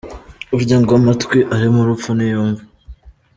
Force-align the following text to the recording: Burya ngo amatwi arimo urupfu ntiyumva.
Burya 0.55 0.77
ngo 0.81 0.91
amatwi 0.99 1.39
arimo 1.55 1.79
urupfu 1.81 2.09
ntiyumva. 2.13 2.63